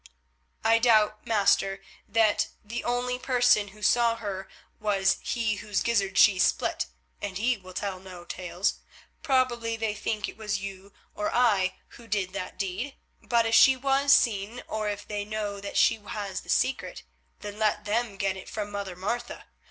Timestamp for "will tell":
7.55-7.99